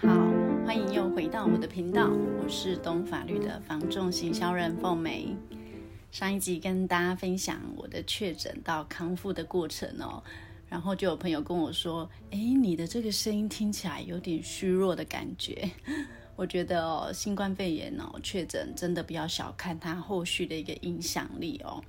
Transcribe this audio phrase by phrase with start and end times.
[0.00, 0.08] 好，
[0.66, 2.10] 欢迎又回到我的频道，
[2.42, 5.36] 我是懂法律的房仲行销人凤梅。
[6.10, 10.20] 上一集跟大家分享我的确诊到康复的过程哦，
[10.68, 15.70] 然后就有朋友跟我说：“哎，你的这个声音听起来有点虚弱的感觉。
[16.34, 21.80] ”我觉得哦，新冠肺炎哦，确诊真的不要小看它后续的一个影响力哦。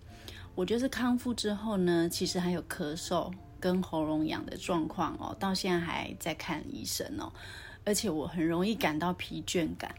[0.53, 7.33] 我就是康复之后呢，其实还有咳嗽跟喉咙痒的状况哦，到现在还在看医生哦。
[7.85, 9.93] 而且我很容易感到疲倦感，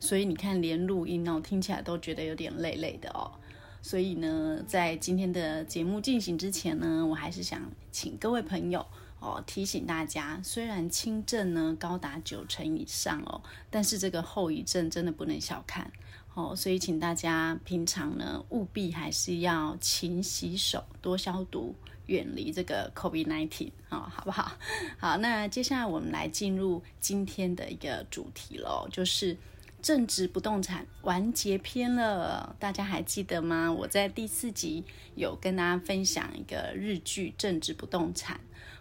[0.00, 3.30] 所以你看连录音哦，听起来都觉得有点累累的哦。
[3.82, 7.62] 所以呢，在今天的节目进行之前呢，我还是想
[7.92, 8.84] 请各位朋友
[9.26, 15.90] 哦提醒大家，虽然轻症呢高达九成以上哦，但是这个后遗症真的不能小看
[16.34, 16.54] 哦。
[16.54, 21.74] 所以请大家平常呢务必还是要勤洗手、多消毒。
[22.06, 24.52] 远离这个 COVID-19 啊，好不好？
[24.96, 29.36] 好，那接下来我们来进入今天的一个主题喽，就是
[29.82, 32.54] 正职不动产完结篇了。
[32.60, 33.72] 大家还记得吗？
[33.72, 34.84] 我在第四集
[35.16, 38.36] 有跟大家分享一个日剧《正职不动产》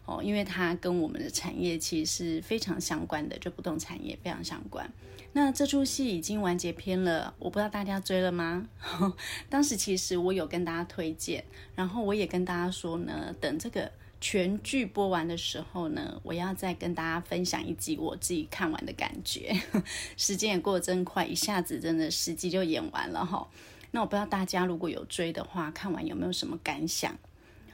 [0.06, 4.90] 哦，因为它跟我们的产业其实是非常相关的，就不动产业非常相关。
[5.34, 8.70] 那这出戏已经完结篇了，我不知道大家追了吗？
[9.50, 11.44] 当时其实我有跟大家推荐，
[11.76, 19.54] 然后我也跟大家说呢，等这个全剧播完的时候呢，我要再跟大家分享一集我自己看完的感觉。
[20.16, 23.46] 时间也过得真快，一下子真的十集就演完了哈。
[23.92, 27.18] 那我不知道大家如果有追的话，看完有没有什么感想？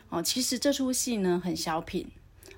[0.09, 2.07] 哦，其实这出戏呢很小品。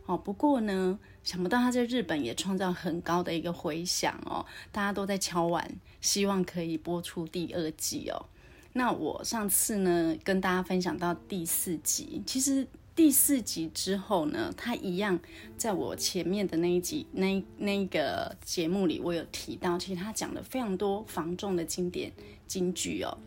[0.06, 5.66] 哦，不过呢，想不到他在日本也创造很高的一个回响哦，大家都在敲碗，
[6.02, 8.26] 希望可以播出第二季哦。
[8.74, 15.18] 那我上次呢跟大家分享到第四集，其实第四集之后呢，他一样
[15.58, 22.12] 在我前面的那一集那那个节目里，我有提到，其实他讲了非常多防重的经典
[22.46, 23.18] 金句哦。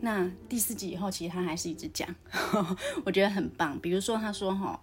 [0.00, 2.12] 那第四集以后，其实他还是一直讲，
[3.06, 3.78] 我觉得很棒。
[3.78, 4.80] 比如说他说哈。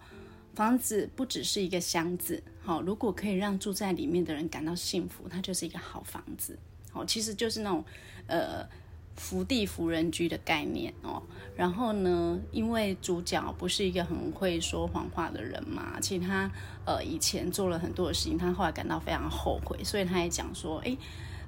[0.53, 6.57] 房子不只是一个箱子，好，如果可以让住在里面的人感到幸福，它就是一个好房子，
[6.91, 7.83] 好，其实就是那种，
[8.27, 8.67] 呃，
[9.15, 11.23] 福地福人居的概念哦。
[11.55, 16.51] 然后呢，因为主角不是一个很会说谎话的人嘛，其实他
[16.85, 20.97] 呃以前做了很多的事情，他后来感到非常后悔，所以他也讲说，哎，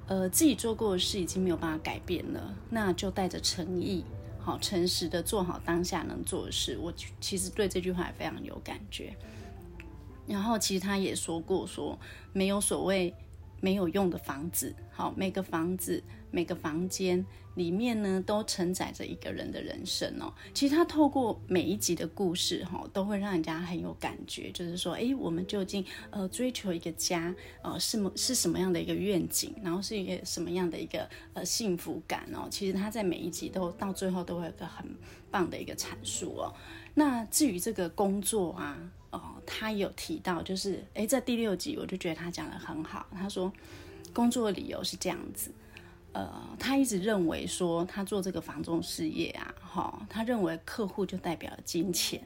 [0.06, 4.02] 呃，自己做过的事已经没有办法改变了，那就带着诚意。
[4.44, 9.16] 好，诚实的做好当下能做的事，我其实对这句话也非常有感觉。
[10.26, 11.98] 然后，其实他也说过说，说
[12.34, 13.14] 没有所谓
[13.60, 14.74] 没有用的房子。
[14.90, 16.02] 好，每个房子。
[16.30, 20.34] 每个房间里面呢，都承载着一个人的人生哦。
[20.52, 24.50] 其实他透过每一集的故事哈，都会让人家很有感觉。
[24.50, 27.32] 就是说，哎，我们究竟呃追求一个家，
[27.62, 32.48] 呃是么是什么样的一个愿景，然后是一个什么样的一个呃幸福感哦。
[32.50, 34.84] 其实他在每一集都到最后都会有一个很
[35.30, 36.52] 棒的一个阐述哦。
[36.94, 38.76] 那至于这个工作啊，
[39.14, 43.06] 哦，他有提到，就是诶，在第六集我就觉得他讲的很好。
[43.12, 43.52] 他说，
[44.12, 45.50] 工作的理由是这样子。
[46.12, 52.20] 呃，他一直认为说，他做这个房仲事业啊，哈，他认为客户就代表了金钱，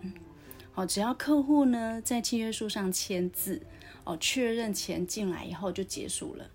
[0.73, 3.63] 好，只要客户呢在契约书上签字，
[4.05, 6.51] 哦，确认钱进来以后就结束了。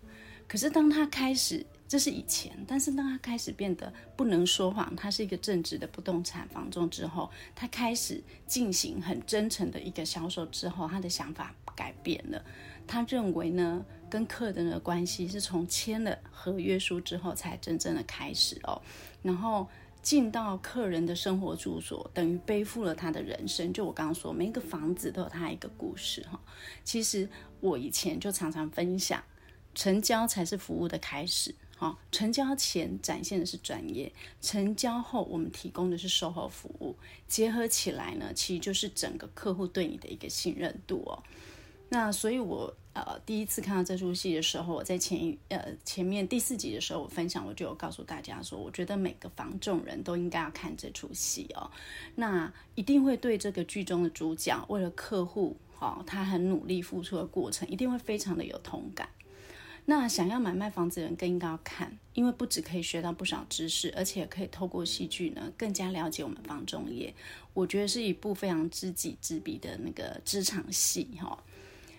[0.47, 12.43] 可是当他开始，这是以前，但是当他开始变得不能说谎，他是一个正直的不动产房仲之后，他开始进行很真诚的一个销售之后，他的想法改变了。
[12.85, 18.81] 他认为呢，跟客人的关系是从签了合约书之后才真正的开始哦。
[19.21, 19.67] 然后
[20.01, 23.71] 进到客人的生活住所，等于背负了他的人生。
[23.71, 26.37] 就我刚刚说，每一个房子都有他一个故事哈。
[26.83, 27.29] 其实
[27.61, 29.23] 我以前就常常分享，
[29.75, 31.53] 成交才是服务的开始。
[31.75, 36.95] 好，成交前展现的是专业，成交后我们提供的是售后服务，
[37.27, 41.21] 结合起来呢，其实就是整个客户对你的一个信任度哦。
[41.89, 51.69] 那所以我，呃第一次看到这出戏的时候，我在前一呃前面第四集的时候，我分享我就有告诉大家说，我觉得每个房仲人都应该要看这出戏哦。
[52.15, 59.09] 那一定会对这个剧中的主角为了客户，哈、哦，他很努力付出的过程，一定会非常的有同感。
[59.85, 67.13] 那想要买卖房子的人更应该要看，因为不只可以学到不少知识，而且可以透过戏剧呢，更加了解我们房仲业。
[67.53, 71.37] 我觉得是一部非常知己知彼的那个职场戏，哈、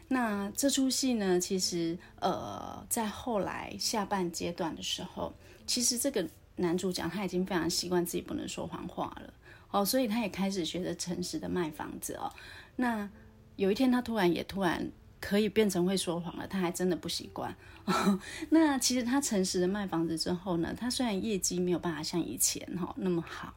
[0.08, 5.34] 那这出戏呢，其实呃，在后来下半阶段的时候，
[5.66, 6.26] 其实这个
[6.56, 9.32] 男主角他已经非常习惯自己不能说谎话了
[9.70, 12.32] 哦，所以他也开始学着诚实的卖房子哦。
[12.76, 13.08] 那
[13.56, 14.90] 有一天，他突然也突然
[15.24, 17.56] 可以变成会说谎了，他还真的不习惯。
[18.50, 23.54] 那其实他诚实的卖房子之后呢，他虽然业绩没有办法像以前哈那么好。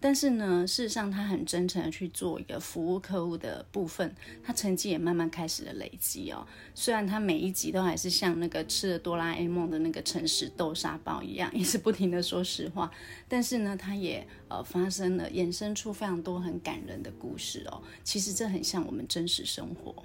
[0.00, 4.14] 但是呢，事实上他很真诚的去做一个服务客户的部分，
[4.44, 6.46] 他成绩也慢慢开始了累积哦。
[6.72, 12.90] 虽然他每一集都还是像那个吃了哆啦 A 梦的那个诚实豆沙包一样，一直不停的说实话，
[13.26, 17.82] 但是呢，他也呃发生了衍生出非常多很感人的故事哦。
[18.04, 20.04] 其实这很像我们真实生活。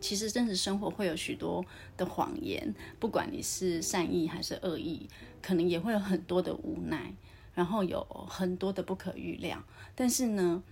[0.00, 1.64] 其实真实生活会有许多
[1.96, 5.08] 的谎言，不管你是善意还是恶意，
[5.42, 7.14] 可能也会有很多的无奈。
[7.54, 9.60] 然后有很多的不可预料，
[9.96, 10.62] 但是呢，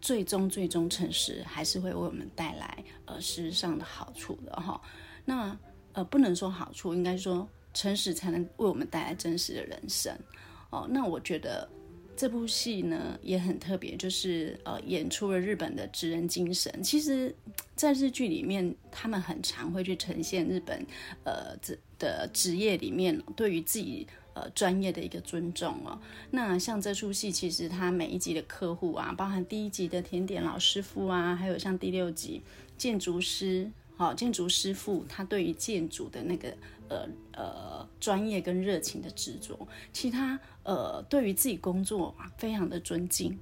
[0.00, 4.80] 最终最终诚实还是会为我们带来呃实质上的好处的哈。
[5.24, 5.58] 那
[5.92, 10.16] 呃不能说好处，应该说诚实才能为我们带来真实的人生
[10.70, 10.86] 哦。
[10.88, 11.68] 那我觉得
[12.20, 16.70] 这部戏呢也很特别，就是呃演出了日本的职人精神。
[16.82, 17.34] 其实，
[17.74, 20.86] 在日剧里面，他们很常会去呈现日本
[21.24, 24.06] 呃这的职业里面对于自己。
[24.32, 26.00] 呃，专业的一个尊重哦。
[26.30, 32.40] 那像这出戏，其实它每一集的客户啊，包含第一集的甜点老师傅啊，还有像第六集
[32.78, 33.68] 建筑师，
[34.04, 36.56] 好、建筑师傅他对于建筑的那个
[36.88, 43.38] 呃呃专业跟热情的执着，其他呃对于自己工作非常的尊敬。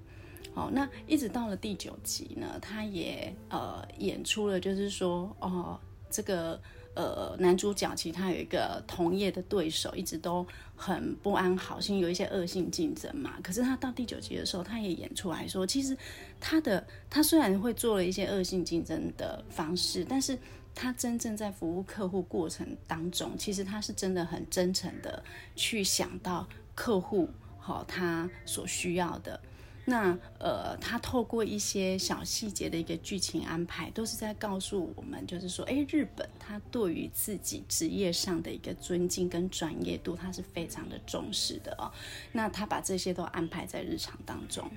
[0.55, 5.79] 好、哦，那一直到了第九集呢，他也呃演出了，就是说哦，
[6.11, 6.61] 这个。
[6.99, 13.35] 呃，男主角其实他有一个同业的对手，一直都很不安好心，有一些恶性竞争嘛。
[13.41, 15.97] 可是他到第九集的时候，他也演出来说，其实
[16.41, 20.37] 他的他虽然会做了一些恶性竞争的方式，但是
[20.75, 25.23] 他真正在服务客户过程当中，其实他是真的很真诚的
[25.55, 27.29] 去想到客户
[27.61, 29.41] 好他所需要的。
[29.91, 41.91] 那呃，他透过一些小细节的一个剧情安排，都是在告诉我们，就是说，哎，日本他对于自己职业上的一个尊敬跟专业度，他是非常的重视的哦。
[42.33, 44.71] 那他把这些都安排在日常当中。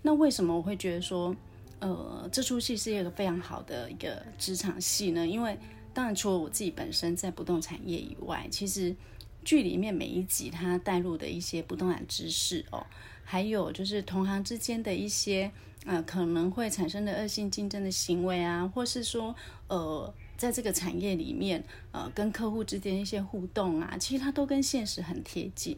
[0.00, 1.36] 那为什么我会觉得说，
[1.80, 5.26] 呃，这出戏是一个非常好的一个职场戏呢？
[5.26, 5.58] 因为
[5.92, 8.96] 当然，除了我自己本身在不动产业以外，其实
[9.44, 12.86] 剧里面每一集他带入的一些不动产知识哦。
[13.30, 15.52] 还有就是同行之间的一些
[15.84, 19.36] 呃可能会产生的恶性竞争的行为啊，或是说
[19.66, 25.76] 呃在这个产业里面呃跟客户之间一些互动啊，其实它都跟现实很贴近。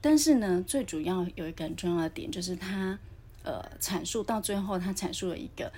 [0.00, 2.98] 但是呢，最主要有一个很重要的点，就是他
[3.44, 5.72] 呃阐述到最后，他阐述了一个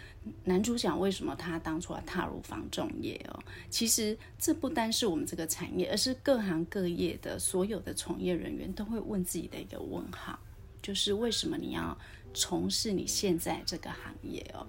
[0.45, 3.39] 男主角为什么他当初要踏入房仲业哦。
[3.69, 10.39] 其实这不单是我们这个产业，而是各行各业的所有的从业人员都会问自己的一个问号。
[10.83, 11.97] 就是为什么你要
[12.35, 14.67] 从事你现在这个行业哦？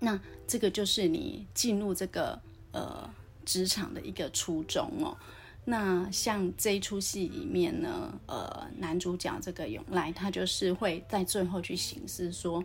[0.00, 2.40] 那这个就是你进入这个
[2.72, 3.08] 呃
[3.44, 5.16] 职场的一个初衷哦。
[5.64, 12.64] 那像这一出戏里面呢，呃，男主角这个永来，他就是会在最后去行事说。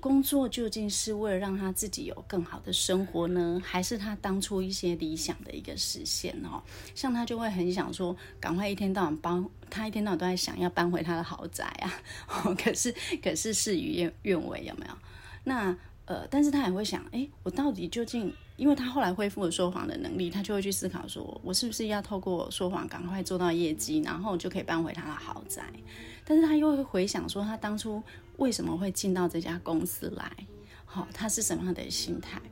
[0.00, 6.62] 工作究竟是为了让他自己有更好的生活呢，还是他当初一些理想的一个实现哦？
[6.94, 12.00] 像他就会很想说，赶快一天到晚搬，他一天到晚都在想要搬回他的豪宅啊。
[12.56, 14.92] 可是可是事与愿愿违，有没有？
[15.44, 18.32] 那呃，但是他也会想，哎，我到底究竟？
[18.58, 25.62] 因为他后来恢复了说谎的能力，他就会去思考说，我是不是要透过说谎赶快做到业绩，然后就可以搬回他的豪宅？
[26.24, 28.02] 但是他又会回想说，他当初
[28.36, 30.30] 为什么会进到这家公司来？
[30.84, 32.42] 好，他是什么样的心态？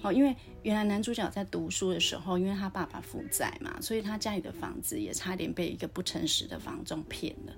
[0.00, 7.52] 好，因为原来男主角在读书的时候，因为他爸爸负债嘛，所以他家里的房子也差点被一个不诚实的房仲骗了。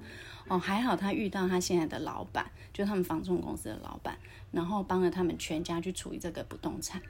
[0.48, 4.18] 哦，还好他遇到他现在的老板，就他们房仲公司的老板，
[4.50, 7.00] 然后帮了他们全家去处理这个不动产。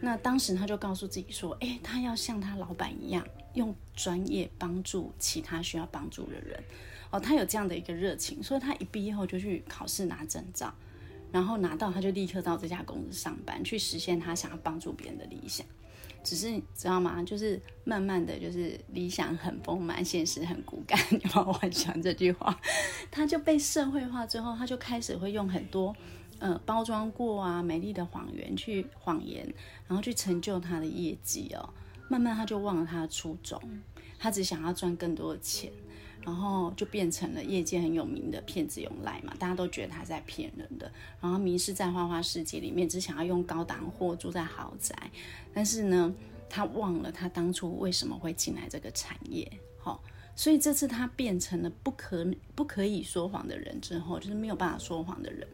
[0.00, 6.62] 那当时他就告诉自己说：“诶，他要像他老板一样，用专业帮助其他需要帮助的人。
[7.10, 10.72] 哦，他有这样的一个热情，所以他一毕业后就去考试拿证照，
[11.32, 15.66] 然后拿到他就立刻到这家公司上班，去实现他想要帮助别人的理想。
[16.24, 17.22] 只是你知道吗？
[17.22, 20.98] 就是慢慢的就是理想很丰满，现实很骨感。
[21.10, 22.58] 你帮我幻想这句话，
[23.10, 25.94] 他就被社会化之后，他就开始会用很多。”
[26.38, 29.42] 呃，包装过啊，美丽的谎言去谎言，
[29.88, 31.66] 然后去成就他的业绩哦。
[32.10, 33.58] 慢慢他就忘了他的初衷，
[34.18, 35.72] 他只想要赚更多的钱，
[36.26, 39.32] 然后就变成了业界很有名的骗子永濑嘛。
[39.38, 44.94] 大家都觉得他在骗人的，然后迷失在花花世界里面，只想要用高档货住在豪宅。
[45.54, 46.12] 但是呢，
[46.50, 49.50] 他忘了他当初为什么会进来这个产业。
[49.78, 50.02] 好、
[50.34, 55.46] 所以这次他变成了不可不可以说谎的人之后，就是没有办法说谎的人。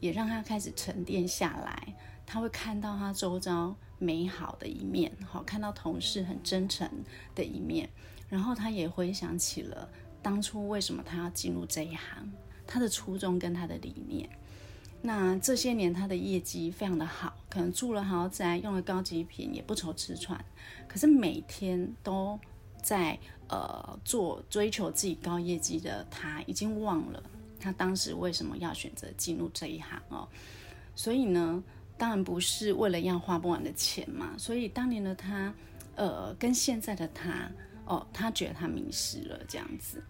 [0.00, 6.88] 也让他开始沉淀下来，他会看到他周遭美好的一面，好，看到同事很真诚
[7.34, 7.88] 的一面，
[8.28, 9.88] 然后他也回想起了
[10.28, 12.30] 当初为什么他要进入这一行，
[12.66, 14.28] 他的初衷跟他的理念。
[15.00, 20.38] 那这些年他的业绩非常的好，可能住了豪宅，用了高级品，也不愁吃穿。
[20.86, 22.38] 可是每天都
[22.82, 23.18] 在
[23.48, 27.22] 呃做追求自己高业绩的他，已经忘了
[27.58, 30.28] 他当时为什么要选择进入这一行哦。
[30.94, 31.64] 所以呢，
[31.96, 34.34] 当然不是为了要花不完的钱嘛。
[34.36, 35.54] 所以当年的他，
[35.96, 37.50] 呃，跟现在的他，
[37.86, 40.04] 哦，他觉得他迷失了这样子。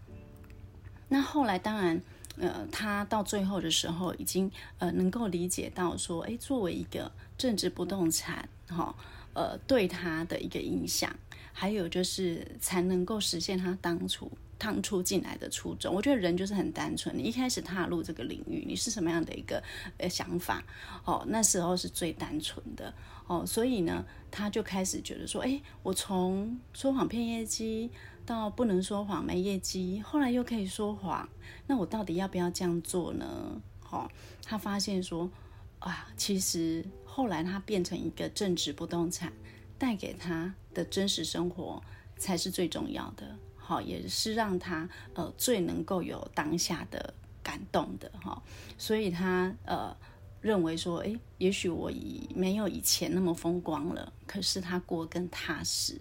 [1.08, 2.00] 那后来当然。
[2.40, 4.48] 呃，他到最后的时候，已经
[4.78, 8.94] 呃能够理解到说，哎，作为一个政治不动产，哈、哦，
[9.34, 11.12] 呃，对他的一个影响，
[11.52, 15.92] 还有就是才能够实现他当初当初进来的初衷。
[15.92, 19.60] 我觉得人就是很单纯，你一开始踏入这个领域，你是什么样的一个
[19.96, 20.62] 呃想法，
[21.04, 22.94] 哦，那时候是最单纯的，
[23.26, 27.90] 哦，所以呢，他就开始觉得说，哎，我从说谎骗业绩。
[28.28, 31.26] 到不能说谎没业绩，后来又可以说谎，
[31.66, 33.58] 那我到底要不要这样做呢？
[33.80, 34.10] 好、哦，
[34.44, 35.30] 他发现说，
[35.78, 39.32] 啊，其实后来他变成一个正直不动产，
[39.78, 41.82] 带给他的真实生活
[42.18, 48.42] 才是最重要的，好、哦，也是让他呃最能够有当下的感动的哈、哦，
[48.76, 49.96] 所以他呃
[50.42, 55.98] 认为说，诶，也许我已没有以前那么风光了，可是他过更踏实，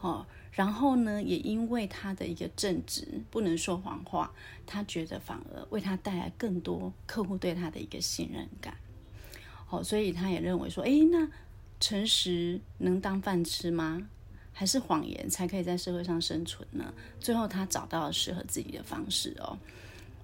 [0.00, 0.24] 哦。
[0.56, 4.32] 然后呢，也因为他的一个正直，不能说谎话，
[4.64, 8.74] 他觉得反而为他带来更多客户对他的一个信任感。
[9.66, 11.28] 好，所以他也认为说，哎，那
[11.78, 14.08] 诚实能当饭吃吗？
[14.54, 16.94] 还是谎言才可以在社会上生存呢？
[17.20, 19.58] 最后他找到了适合自己的方式哦。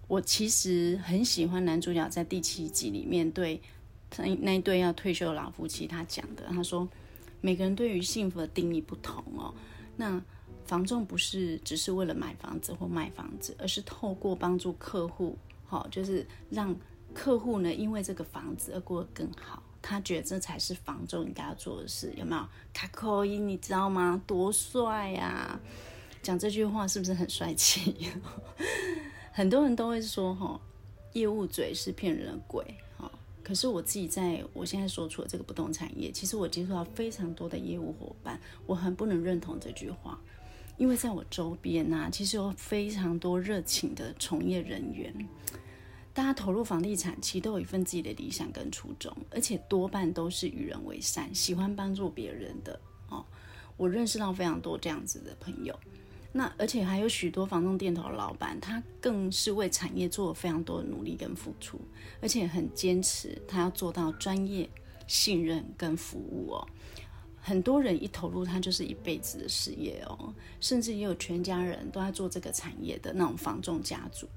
[0.08, 3.60] 我其实很喜欢男主角在第七集里面对
[4.16, 6.88] 那那一对要退休的老夫妻他讲的，他说
[7.42, 9.52] 每个人对于幸福的定义不同哦。
[9.96, 10.22] 那
[10.64, 16.74] 房仲不是只是为了买房子或卖房子，而是透过帮助客户，好，就是让
[17.12, 19.62] 客户呢，因为这个房子而过得更好。
[19.82, 22.48] 他觉得这才是房仲应该要做的事，有没有？
[22.72, 24.22] 卡扣音，你知道吗？
[24.26, 25.58] 多帅呀！
[26.22, 28.12] 讲这句话是不是很帅气？
[29.34, 30.60] 很多人都会说，哈，
[31.14, 32.64] 业务嘴是骗人的鬼，
[33.42, 40.20] 可是我自己在我现在所处的这个不动产业，其实我接触到非常多的业务伙伴，我很不能认同这句话，
[40.76, 45.12] 因为在我周边呐、啊，其实有非常多热情的从业人员，
[46.14, 53.24] 大家投入房地产，其实都有一份自己的理想跟初衷，而且多半都是与人为善，喜欢帮助别人的哦。
[53.76, 55.78] 我认识到非常多这样子的朋友。
[56.34, 61.78] 那而且还有许多房仲店头的老板，他更是为产业做了非常多的努力跟付出，
[62.22, 64.68] 而且很坚持，他要做到专业、
[65.06, 66.66] 信任跟服务哦。
[67.44, 74.28] 很多人一投入，他就是一辈子的事业哦，甚至也有全家人都在做这个产业的那种房仲家族，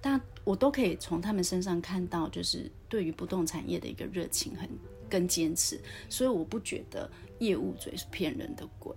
[0.00, 4.68] 但我都可以从他们身上看到，就是对于不动产业的一个热情很
[5.10, 7.08] 跟坚持，所以我不觉得
[7.38, 8.92] 业务嘴是骗人的鬼。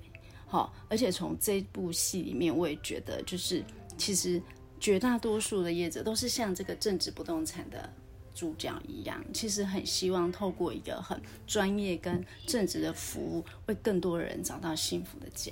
[0.47, 3.63] 好，而且从这部戏里面，我也觉得，就是
[3.97, 4.41] 其实
[4.79, 7.89] 绝大多数的业者都是像这个正职不动产的
[8.33, 15.51] 主角一样，其实很希望透过一个很专业跟正直的服务，为更多人找到幸福的家。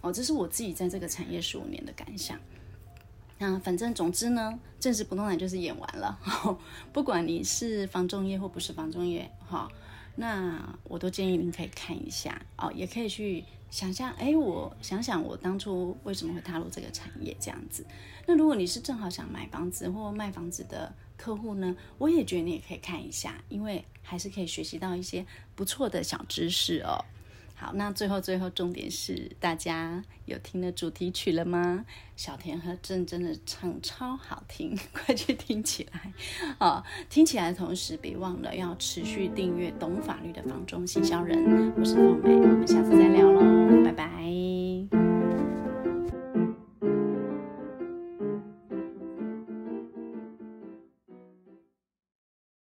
[0.00, 2.38] 哦，这是我自己在这个产业十五年的感想。
[3.36, 6.18] 那反正总之呢，正职不动产就是演完了。
[6.92, 9.70] 不管你是房仲业或不是房仲业，哈，
[10.16, 13.44] 那我都建议您可以看一下哦，也可以去。
[13.70, 17.86] 想象，哎，我想想，我当初为什么会踏入这个产业这样子？
[18.26, 21.76] 那如果你是正好想买房子或卖房子的客户呢？
[21.96, 25.24] 我也觉得你也可以看一下，因为还是可以学习到一些
[25.54, 26.98] 不错的小知识哦。
[27.60, 31.84] 好，那最后最后重点是，大家有听的主题曲了吗？
[32.16, 36.10] 小田和正真的唱超好听， 快去听起来
[36.58, 36.82] 哦！
[37.10, 44.49] 听起来的同时，别忘了要持续订阅懂法律的房中行销人，我是凤美，我们下次再聊喽，拜拜。